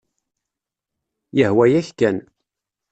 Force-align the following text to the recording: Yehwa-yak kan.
Yehwa-yak 1.37 1.89
kan. 1.99 2.17